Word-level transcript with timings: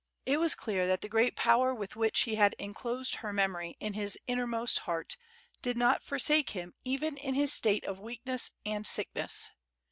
It 0.25 0.39
was 0.39 0.55
clear 0.55 0.87
that 0.87 1.01
the 1.01 1.07
great 1.07 1.35
power 1.35 1.75
with 1.75 1.95
which 1.95 2.21
he 2.21 2.33
had 2.33 2.55
enclosed 2.57 3.17
her 3.17 3.31
memory 3.31 3.77
in 3.79 3.93
his 3.93 4.17
innermost 4.25 4.79
heart, 4.79 5.15
did 5.61 5.77
not 5.77 6.01
forsake 6.01 6.49
him 6.49 6.73
even 6.83 7.17
in 7.17 7.35
his 7.35 7.53
state 7.53 7.85
of 7.85 7.99
weakness 7.99 8.49
and 8.65 8.87
sick 8.87 9.11
ness. 9.13 9.51